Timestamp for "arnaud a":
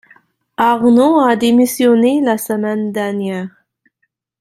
0.57-1.35